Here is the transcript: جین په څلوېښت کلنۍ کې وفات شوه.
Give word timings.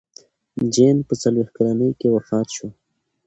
جین 0.73 0.97
په 1.07 1.13
څلوېښت 1.21 1.51
کلنۍ 1.57 1.91
کې 1.99 2.07
وفات 2.15 2.47
شوه. 2.55 2.69